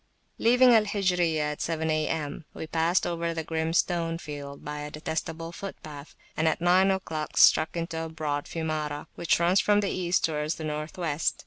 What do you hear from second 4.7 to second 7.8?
a detestable footpath, and at nine oclock struck